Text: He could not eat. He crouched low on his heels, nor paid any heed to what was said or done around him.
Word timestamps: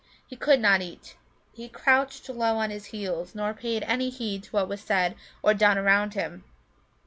He 0.25 0.35
could 0.35 0.59
not 0.59 0.81
eat. 0.81 1.15
He 1.53 1.69
crouched 1.69 2.27
low 2.27 2.57
on 2.57 2.71
his 2.71 2.85
heels, 2.85 3.35
nor 3.35 3.53
paid 3.53 3.83
any 3.83 4.09
heed 4.09 4.41
to 4.45 4.49
what 4.49 4.67
was 4.67 4.81
said 4.81 5.15
or 5.43 5.53
done 5.53 5.77
around 5.77 6.15
him. 6.15 6.43